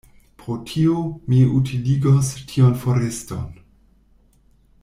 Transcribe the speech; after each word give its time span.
Pro 0.43 0.53
tio, 0.69 0.95
mi 1.33 1.41
utiligos 1.59 2.31
tiun 2.53 2.75
foreston. 2.87 3.45